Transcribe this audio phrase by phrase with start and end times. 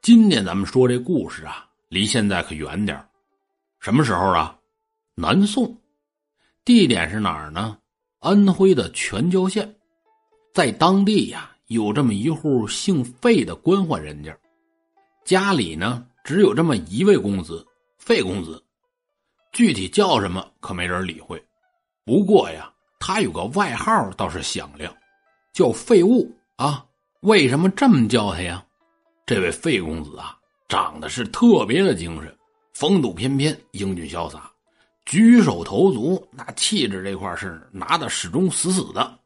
[0.00, 3.04] 今天咱们说这故事啊，离现在可远点
[3.80, 4.56] 什么时候啊？
[5.14, 5.76] 南宋，
[6.64, 7.76] 地点是哪儿呢？
[8.20, 9.76] 安徽的全椒县，
[10.54, 14.34] 在当地呀，有这么一户姓费的官宦人家，
[15.24, 17.66] 家里呢只有这么一位公子，
[17.98, 18.62] 费公子，
[19.52, 21.42] 具体叫什么可没人理会。
[22.04, 24.94] 不过呀，他有个外号倒是响亮，
[25.52, 26.86] 叫费物啊。
[27.20, 28.64] 为什么这么叫他呀？
[29.28, 30.34] 这位费公子啊，
[30.70, 32.34] 长得是特别的精神，
[32.72, 34.50] 风度翩翩，英俊潇洒，
[35.04, 39.18] 举手投足那气质这块是拿的始终死死的。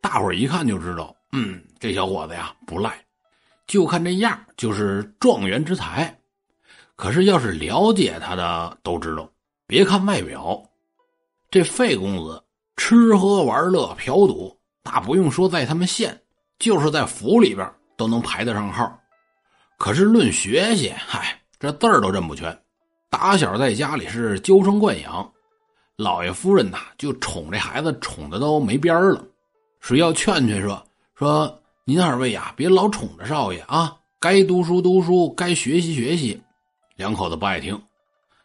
[0.00, 3.00] 大伙一看就知道，嗯，这小伙子呀不赖，
[3.68, 6.12] 就看这样就是状元之才。
[6.96, 9.30] 可是要是了解他的都知道，
[9.68, 10.60] 别看外表，
[11.48, 12.42] 这费公子
[12.76, 16.20] 吃喝玩乐嫖赌，那不用说在他们县。
[16.58, 18.98] 就是在府里边都能排得上号，
[19.78, 22.56] 可是论学习，嗨，这字儿都认不全。
[23.08, 25.32] 打小在家里是娇生惯养，
[25.96, 29.24] 老爷夫人呐就宠这孩子，宠的都没边了。
[29.80, 36.40] 谁要劝劝说说您二位呀，别老宠着少爷啊，该读书读书，该学习学习。
[36.96, 37.80] 两口子不爱听，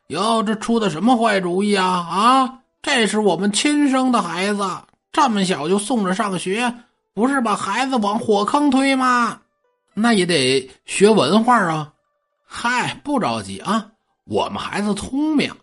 [0.07, 1.85] 哟，这出的什么坏主意啊？
[1.85, 4.63] 啊，这是我们亲生的孩子，
[5.11, 6.73] 这么小就送着上学。
[7.13, 9.41] 不是把孩子往火坑推吗？
[9.93, 11.93] 那也得学文化啊！
[12.45, 13.91] 嗨，不着急啊，
[14.23, 15.53] 我们孩子聪明，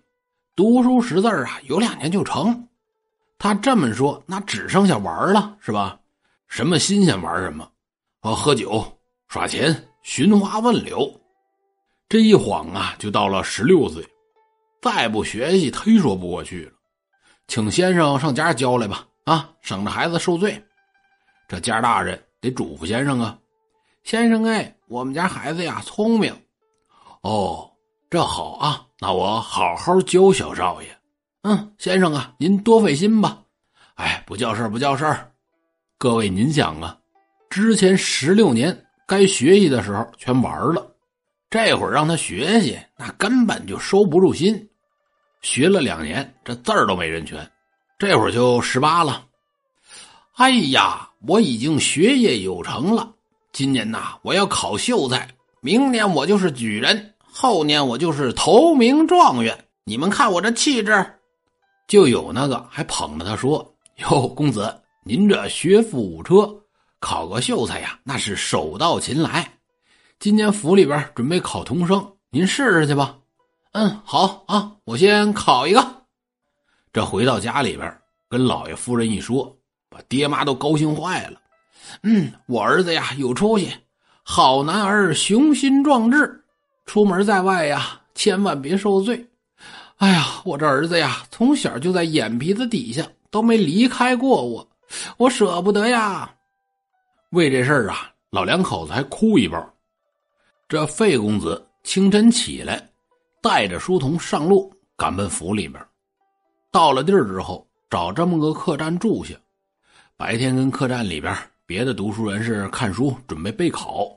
[0.55, 2.69] 读书识字啊，有两年就成。
[3.39, 5.99] 他这么说，那只剩下玩了，是吧？
[6.49, 7.67] 什么新鲜玩什么，
[8.21, 8.85] 哦，喝酒、
[9.29, 11.11] 耍钱、寻花问柳，
[12.11, 14.07] 这一晃啊，就到了十六岁。
[14.83, 16.73] 再不学习，忒说不过去了。
[17.47, 20.63] 请先生上家教来吧，啊，省着孩子受罪。
[21.49, 23.39] 这家大人得嘱咐先生啊，
[24.05, 26.39] 先生哎，我们家孩子呀聪明，
[27.23, 27.71] 哦，
[28.11, 30.99] 这好啊，那我好好教小少爷。
[31.41, 33.43] 嗯，先生啊，您多费心吧。
[33.95, 35.33] 哎，不叫事儿，不叫事儿。
[35.97, 36.99] 各位您想啊，
[37.49, 40.95] 之前十六年该学习的时候全玩了，
[41.49, 44.69] 这会儿让他学习，那根本就收不住心。
[45.41, 47.51] 学了两年，这字儿都没认全，
[47.99, 49.25] 这会儿就十八了。
[50.35, 53.15] 哎呀，我已经学业有成了。
[53.53, 55.27] 今年呐，我要考秀才；
[55.61, 59.65] 明年我就是举人，后年我就是头名状元。
[59.85, 61.15] 你们看我这气质，
[61.89, 66.55] 就有那个还捧着他说：“哟，公子，您这学富五车，
[67.01, 69.51] 考个秀才呀，那是手到擒来。
[70.21, 73.17] 今年府里边准备考童生，您试试去吧。”
[73.73, 76.03] 嗯，好啊，我先考一个。
[76.93, 79.58] 这回到家里边，跟老爷夫人一说。
[79.89, 81.41] 把爹妈都高兴坏了，
[82.03, 83.73] 嗯，我儿子呀有出息，
[84.23, 86.45] 好男儿雄心壮志，
[86.87, 89.27] 出门在外呀千万别受罪。
[89.97, 94.69] 哎呀，我这儿子呀从小就在眼皮子底下都没离开过我，
[95.17, 96.31] 我舍不得呀。
[97.31, 99.75] 为这事儿啊，老两口子还哭一包。
[100.69, 102.89] 这费公子清晨起来，
[103.43, 105.83] 带着书童上路，赶奔府里边。
[106.71, 109.35] 到了地儿之后，找这么个客栈住下。
[110.19, 111.33] 白天跟客栈里边
[111.65, 114.11] 别的读书人是看书准备备考，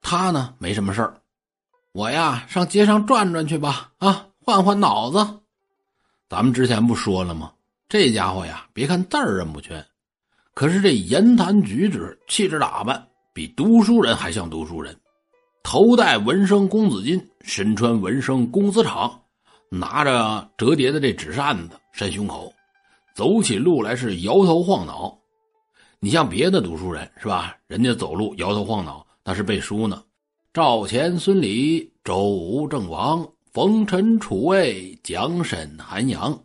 [0.00, 1.12] 他呢没什么事儿，
[1.90, 5.18] 我呀上街上转转去吧，啊换换脑子。
[6.28, 7.50] 咱们之前不说了吗？
[7.88, 9.84] 这家伙呀，别看字儿认不全，
[10.54, 14.96] 可是这言谈举止、气质打扮比读书人还像读书人。
[15.64, 19.12] 头戴文生公子巾，身穿文生公子氅，
[19.68, 22.54] 拿着折叠的这纸扇子扇胸口，
[23.16, 25.18] 走起路来是摇头晃脑。
[26.02, 27.54] 你像别的读书人是吧？
[27.66, 30.02] 人家走路摇头晃脑，那是背书呢。
[30.50, 36.40] 赵钱孙李周吴郑王，冯陈楚卫蒋沈韩杨。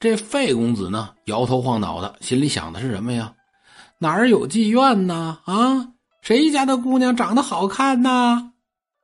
[0.00, 3.32] 这费公子呢，摇头晃脑的，心里想的是什么呀？
[3.98, 5.38] 哪儿有妓院呢？
[5.44, 8.50] 啊，谁家的姑娘长得好看呢？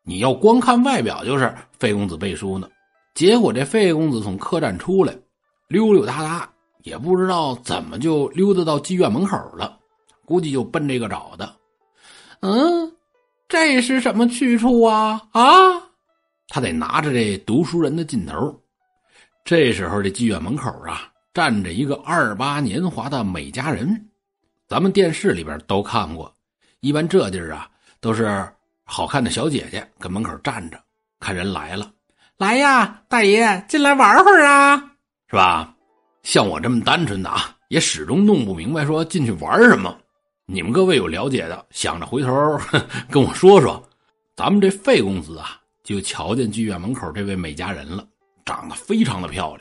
[0.02, 2.68] 你要光看外表，就是费公子背书呢。
[3.14, 5.16] 结果这费公子从客栈出来，
[5.68, 6.50] 溜溜达达。
[6.82, 9.78] 也不知道怎么就溜达到妓院门口了，
[10.24, 11.54] 估计就奔这个找的。
[12.40, 12.92] 嗯，
[13.48, 15.20] 这是什么去处啊？
[15.32, 15.42] 啊，
[16.48, 18.60] 他得拿着这读书人的劲头。
[19.44, 24.08] 这时候这妓院门口啊，站着一个二八年华的美佳人，
[24.68, 26.32] 咱们电视里边都看过。
[26.80, 27.68] 一般这地儿啊，
[28.00, 28.48] 都是
[28.84, 30.80] 好看的小姐姐跟门口站着，
[31.18, 31.90] 看人来了，
[32.38, 34.92] 来呀，大爷进来玩会儿啊，
[35.28, 35.74] 是吧？
[36.22, 39.96] 像我这么单纯的啊，也始终弄不明白，说进去玩什么？
[40.46, 42.58] 你们各位有了解的，想着回头
[43.10, 43.82] 跟我说说。
[44.36, 48.06] 咱们这费公子啊，就瞧见剧院门口这位美佳人了，
[48.44, 49.60] 长得非常的漂亮，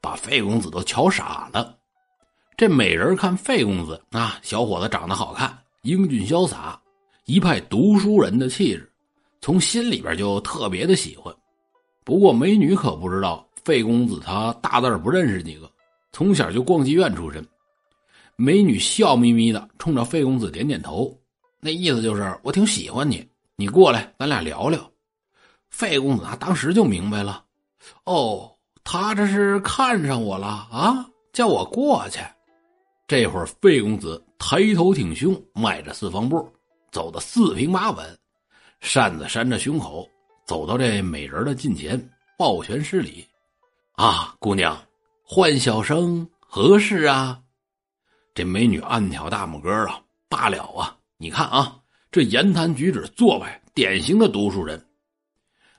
[0.00, 1.76] 把费公子都瞧傻了。
[2.56, 6.80] 这美人看费公子啊，小伙子长得好看，英俊潇洒，
[7.26, 8.90] 一派读书人的气质，
[9.42, 11.34] 从心里边就特别的喜欢。
[12.02, 15.70] 不过美女可不知道，费公子他大字不认识几个，
[16.12, 17.46] 从小就逛妓院出身。
[18.36, 21.16] 美女笑眯眯的冲着费公子点点头，
[21.60, 23.26] 那意思就是我挺喜欢你，
[23.56, 24.90] 你过来，咱俩聊聊。
[25.70, 27.44] 费公子啊，当时就明白了，
[28.04, 28.50] 哦，
[28.84, 32.20] 他这是看上我了啊，叫我过去。
[33.06, 36.46] 这会儿，费公子抬头挺胸，迈着四方步，
[36.90, 38.18] 走得四平八稳，
[38.80, 40.08] 扇子扇着胸口，
[40.46, 41.98] 走到这美人的近前，
[42.36, 43.26] 抱拳施礼
[43.92, 44.80] ：“啊，姑娘，
[45.22, 47.42] 唤小生何事啊？”
[48.34, 50.96] 这美女暗挑大拇哥啊，罢了啊！
[51.18, 51.78] 你看啊，
[52.10, 54.82] 这言谈举止作为，典型的读书人。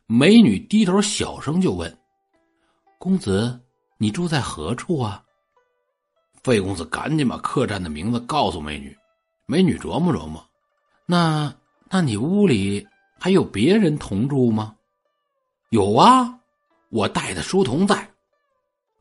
[0.06, 1.98] 美女低头小声就问
[3.00, 3.60] ：“公子，
[3.98, 5.24] 你住在何处啊？”
[6.44, 8.96] 费公子赶紧把客栈的名字告诉美女，
[9.46, 10.46] 美女琢磨琢磨，
[11.06, 11.52] 那
[11.90, 12.86] 那你屋里
[13.20, 14.76] 还有别人同住吗？
[15.70, 16.38] 有啊，
[16.94, 18.08] 我带的书童在。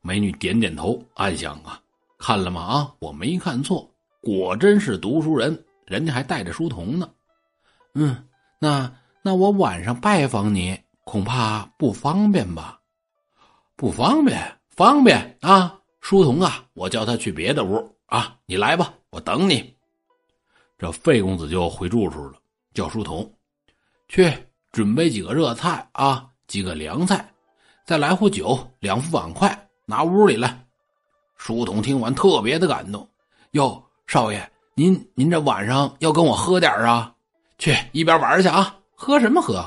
[0.00, 1.78] 美女点点头，暗想啊，
[2.18, 2.62] 看了吗？
[2.62, 3.86] 啊，我没看错，
[4.22, 7.10] 果真是读书人，人家还带着书童呢。
[7.92, 8.26] 嗯，
[8.58, 8.90] 那
[9.20, 12.80] 那我晚上拜访你，恐怕不方便吧？
[13.76, 14.40] 不方便，
[14.70, 15.78] 方便啊。
[16.00, 19.76] 书童啊，我叫他去别的屋啊，你来吧，我等你。
[20.78, 22.38] 这费公子就回住处了，
[22.72, 23.30] 叫书童
[24.08, 24.32] 去
[24.72, 27.31] 准备几个热菜啊，几个凉菜，
[27.92, 30.64] 再来壶酒，两副碗筷，拿屋里来。
[31.36, 33.06] 书童听完特别的感动，
[33.50, 37.12] 哟，少爷，您您这晚上要跟我喝点啊？
[37.58, 39.62] 去一边玩去啊，喝什么喝？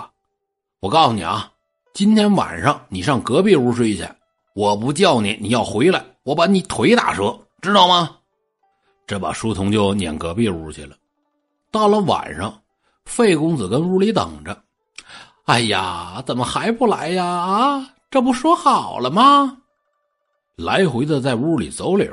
[0.79, 1.51] 我告诉你啊，
[1.93, 4.03] 今天晚上你上隔壁屋睡去，
[4.55, 6.03] 我不叫你，你要回来。
[6.23, 8.17] 我把你腿打折，知道吗？
[9.05, 10.95] 这把书童就撵隔壁屋去了。
[11.69, 12.59] 到了晚上，
[13.05, 14.63] 费公子跟屋里等着。
[15.43, 17.23] 哎呀，怎么还不来呀？
[17.23, 19.57] 啊，这不说好了吗？
[20.55, 22.09] 来回的在屋里走柳，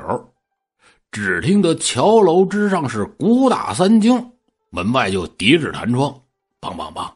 [1.11, 4.31] 只听得桥楼之上是鼓打三更，
[4.69, 6.11] 门外就叠纸弹窗，
[6.59, 7.09] 梆梆梆。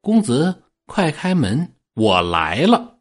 [0.00, 0.54] 公子，
[0.86, 2.96] 快开门，我来了。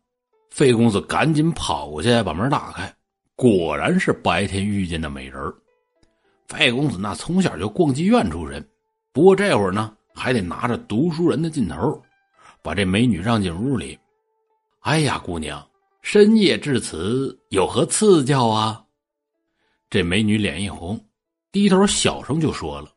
[0.49, 2.93] 费公子赶紧跑过去把门打开。
[3.35, 5.41] 果然是白天遇见的美人
[6.49, 8.67] 费公子那从小就逛妓院出身，
[9.13, 12.01] 不过这会儿呢，还得拿着读书人的劲头，
[12.61, 13.97] 把这美女让进屋里。
[14.81, 15.65] 哎呀，姑娘，
[16.01, 18.81] 深夜至此，有何赐教啊？
[19.89, 20.99] 这美女脸一红，
[21.51, 22.89] 低头小声就说了：“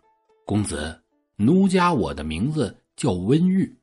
[0.47, 0.97] 公子，
[1.35, 3.75] 奴家我的名字叫温玉，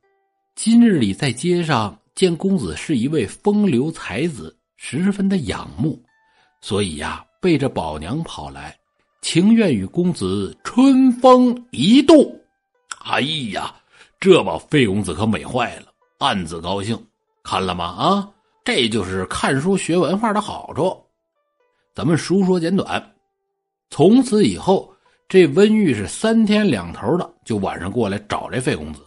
[0.55, 6.01] 今日里在街上见公子是一位风流才子，十分的仰慕。”
[6.61, 8.77] 所以呀，背着宝娘跑来，
[9.21, 12.33] 情愿与公子春风一度。
[13.03, 13.19] 哎
[13.51, 13.75] 呀，
[14.21, 15.87] 这把费公子可美坏了，
[16.19, 16.97] 暗自高兴。
[17.49, 17.85] 看了吗？
[17.85, 18.31] 啊，
[18.63, 20.95] 这就是看书学文化的好处。
[21.95, 23.15] 咱们书说简短，
[23.89, 24.93] 从此以后，
[25.27, 29.03] 这温玉是三天两头的就晚上过来找这费公子。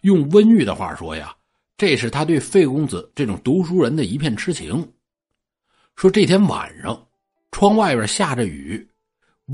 [0.00, 1.32] 用温玉的话说呀，
[1.76, 4.84] 这是他对费公子这种读书人的一片痴情。
[5.94, 7.00] 说这天晚上，
[7.52, 8.84] 窗外边下着雨，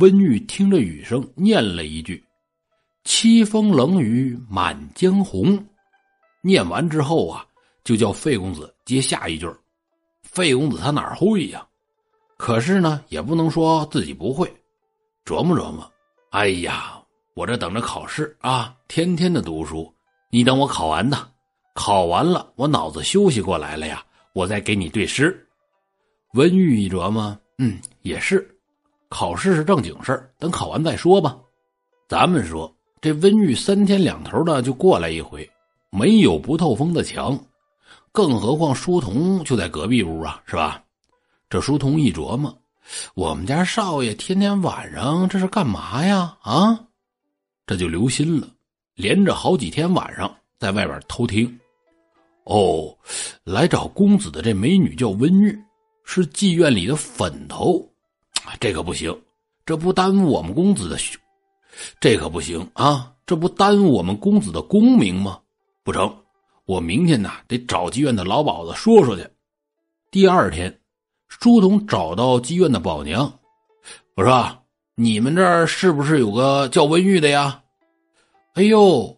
[0.00, 2.24] 温玉听着雨声，念了一句
[3.04, 5.62] ：“凄风冷雨满江红。”
[6.40, 7.44] 念完之后啊，
[7.84, 9.48] 就叫费公子接下一句。
[10.22, 11.64] 费公子他哪会呀？
[12.36, 14.52] 可是呢，也不能说自己不会，
[15.24, 15.88] 琢磨琢磨。
[16.30, 17.00] 哎呀，
[17.34, 19.92] 我这等着考试啊，天天的读书。
[20.30, 21.28] 你等我考完呢，
[21.74, 25.46] 考完了我脑子休息过来了呀，我再给你对诗。
[26.32, 28.44] 温玉一琢磨，嗯，也是，
[29.08, 31.38] 考试是正经事，等考完再说吧。
[32.08, 35.48] 咱们说，这温玉三天两头的就过来一回，
[35.90, 37.38] 没有不透风的墙，
[38.14, 40.80] 更何况书童就在隔壁屋啊，是吧？
[41.50, 42.56] 这书童一琢磨，
[43.14, 46.36] 我们家少爷天天晚上这是干嘛呀？
[46.42, 46.78] 啊，
[47.66, 48.48] 这就留心了，
[48.94, 51.58] 连着好几天晚上在外边偷听。
[52.44, 52.96] 哦，
[53.42, 55.58] 来找公子的这美女叫温玉。
[56.04, 57.84] 是妓院里的粉头，
[58.60, 59.12] 这可不行，
[59.66, 60.96] 这不耽误我们公子的，
[61.98, 63.12] 这可不行啊！
[63.26, 65.40] 这不耽误我们公子的功名吗？
[65.82, 66.14] 不成，
[66.66, 69.26] 我明天呢得找妓院的老鸨子说说去。
[70.10, 70.78] 第二天，
[71.28, 73.30] 书童找到妓院的宝娘，
[74.14, 74.58] 我说
[74.96, 77.60] ：“你们这儿是不是有个叫温玉的呀？”
[78.54, 79.14] 哎呦，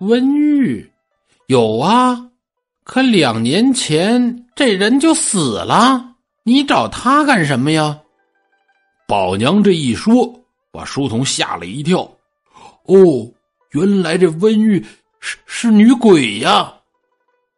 [0.00, 0.90] 温玉，
[1.46, 2.30] 有啊，
[2.84, 7.98] 可两年前这人就死了，你找他干什么呀？
[9.06, 10.38] 宝娘这一说，
[10.70, 12.02] 把书童吓了一跳。
[12.84, 13.32] 哦，
[13.70, 14.84] 原来这温玉
[15.20, 16.74] 是是女鬼呀！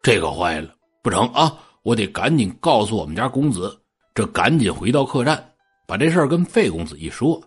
[0.03, 1.57] 这可坏了，不成啊！
[1.85, 3.81] 我得赶紧告诉我们家公子，
[4.15, 5.53] 这赶紧回到客栈，
[5.87, 7.41] 把这事儿跟费公子一说。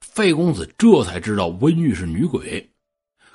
[0.00, 2.68] 费公子这才知道温玉是女鬼。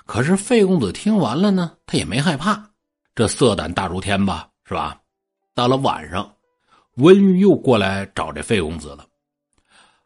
[0.06, 2.70] 可是费公子听完了呢，他也没害怕，
[3.16, 5.00] 这色胆大如天吧，是吧？
[5.54, 6.30] 到了晚上，
[6.96, 9.06] 温玉又过来找这费公子了。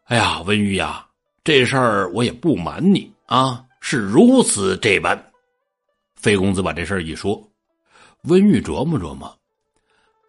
[0.05, 1.07] 哎呀，温玉呀，
[1.43, 5.31] 这事儿我也不瞒你啊，是如此这般。
[6.15, 7.41] 费公子把这事儿一说，
[8.29, 9.37] 温玉琢磨琢磨，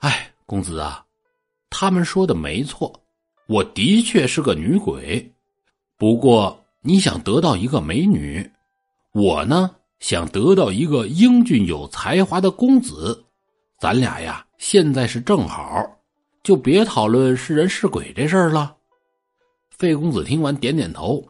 [0.01, 1.05] 哎，公子啊，
[1.71, 2.93] 他们说的没错，
[3.47, 5.33] 我的确是个女鬼。
[5.97, 8.51] 不过你想得到一个美女，
[9.13, 9.71] 我呢
[10.01, 13.25] 想得到一个英俊有才华的公子，
[13.79, 15.65] 咱俩呀现在是正好，
[16.43, 18.77] 就别讨论是人是鬼这事儿了。
[19.71, 21.25] 费公子听完点点头，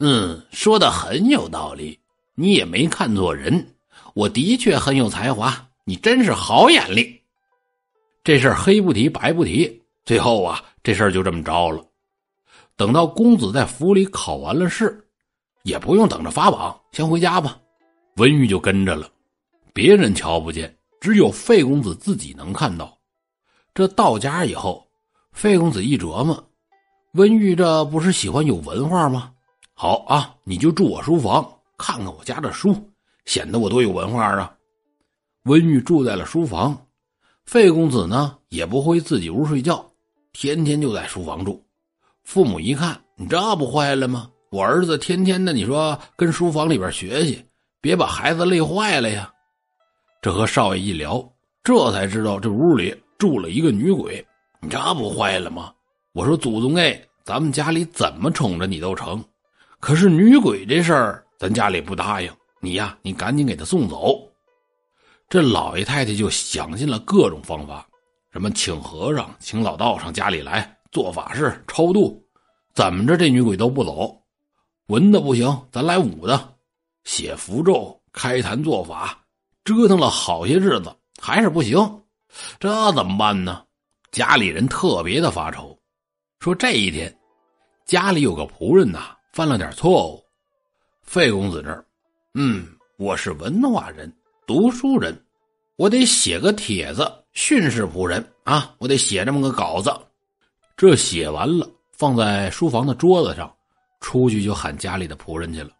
[0.00, 2.00] 嗯，说的很有道理，
[2.34, 3.74] 你也没看错人，
[4.14, 7.20] 我的确很有才华，你真是好眼力。
[8.22, 11.84] 这事儿黑不提白不提，最后啊，这事儿就这么着了。
[12.76, 15.04] 等到公子在府里考完了试，
[15.64, 17.58] 也不用等着发榜，先回家吧。
[18.18, 19.10] 文玉就跟着了，
[19.72, 22.96] 别人瞧不见，只有费公子自己能看到。
[23.74, 24.86] 这到家以后，
[25.32, 26.40] 费公子一琢磨，
[27.14, 29.32] 文玉这不是喜欢有文化吗？
[29.74, 32.76] 好啊，你就住我书房，看看我家的书，
[33.24, 34.56] 显得我多有文化啊。
[35.50, 36.80] 文玉住在了书房，
[37.44, 39.84] 费公子呢也不回自己屋睡觉，
[40.32, 41.60] 天天就在书房住。
[42.22, 44.30] 父母一看，你这不坏了吗？
[44.52, 47.44] 我儿子天天的，你说跟书房里边学习，
[47.80, 49.28] 别把孩子累坏了呀。
[50.22, 51.28] 这和少爷一聊，
[51.64, 54.24] 这才知道这屋里住了一个女鬼。
[54.60, 55.72] 你这不坏了吗？
[56.12, 59.20] 我说祖宗哎，咱们家里怎么宠着你都成，
[59.80, 62.30] 可是女鬼这事儿，咱家里不答应。
[62.60, 64.29] 你呀，你赶紧给他送走。
[65.30, 67.86] 这老爷太太就想尽了各种方法，
[68.32, 70.76] 什么请和尚、请老道上家里来。
[70.90, 72.20] 做法事、超度，
[72.74, 74.12] 怎么着这女鬼都不走。
[74.86, 76.52] 文的不行，咱来武的，
[77.04, 79.16] 写符咒、开坛做法，
[79.62, 81.78] 折腾了好些日子，还是不行。
[82.58, 83.62] 这怎么办呢？
[84.10, 85.78] 家里人特别的发愁，
[86.40, 87.16] 说这一天
[87.86, 90.20] 家里有个仆人呐，犯了点错误。
[91.02, 91.86] 费公子这儿，
[92.34, 94.12] 嗯，我是文化人、
[94.50, 95.16] 读书人，
[95.76, 99.96] 我得写个帖子训示仆人啊，我得写这么个稿子。
[100.76, 103.48] 这写完了，放在书房的桌子上，
[104.00, 105.70] 出去就喊家里的仆人去了。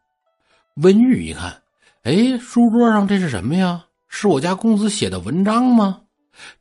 [0.76, 1.60] 温玉一看，
[2.04, 3.84] 哎，书桌上这是什么呀？
[4.06, 6.00] 是我家公子写的文章吗？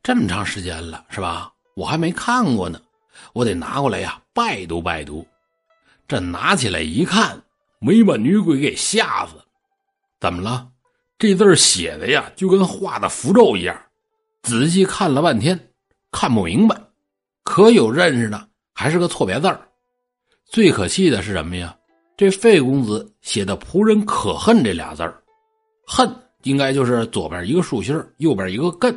[0.02, 1.52] 这么长时间了，是吧？
[1.76, 2.82] 我还没看过呢，
[3.32, 5.24] 我得拿过来呀，拜读拜读。
[6.08, 7.40] 这拿起来一看，
[7.78, 9.34] 没把女鬼给吓死。
[10.18, 10.66] 怎么了？
[11.20, 13.78] 这字写的呀，就跟画的符咒一样。
[14.42, 15.68] 仔细看了半天，
[16.10, 16.74] 看不明白。
[17.44, 19.60] 可有认识的，还是个错别字儿。
[20.46, 21.76] 最可气的是什么呀？
[22.16, 25.22] 这费公子写的“仆人可恨”这俩字儿
[25.86, 26.10] ，“恨”
[26.44, 28.94] 应该就是左边一个竖心右边一个艮。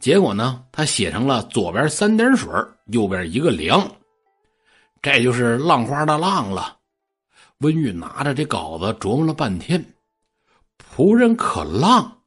[0.00, 2.50] 结果呢，他写成了左边三点水
[2.86, 3.86] 右边一个梁，
[5.02, 6.76] 这就是浪花的“浪”了。
[7.58, 9.82] 温玉拿着这稿子琢磨了半天
[10.94, 12.18] ，“仆人可浪”，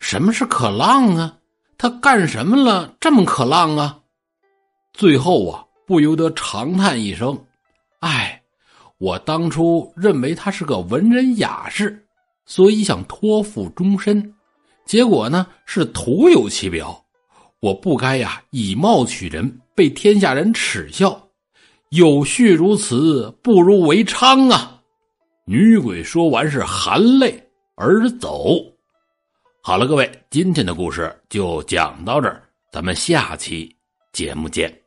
[0.00, 1.38] 什么是可浪啊？
[1.76, 2.94] 他干什么了？
[3.00, 4.00] 这么可浪啊？
[4.92, 7.38] 最后啊，不由得长叹一声
[8.00, 8.42] ：“唉，
[8.98, 12.06] 我当初认为他是个文人雅士，
[12.46, 14.34] 所以想托付终身，
[14.86, 17.04] 结果呢是徒有其表。
[17.60, 21.20] 我不该呀以貌取人，被天下人耻笑。
[21.90, 24.80] 有序如此，不如为娼啊！”
[25.46, 27.43] 女鬼说完是含泪
[27.76, 28.56] 而走。
[29.62, 33.76] 好了，各位，今天的故事就讲到这儿，咱们下期
[34.12, 34.83] 节目见。